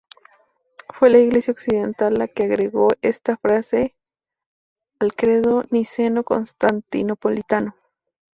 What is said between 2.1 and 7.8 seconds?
la que agregó esta frase al Credo Niceno-Constantinopolitano.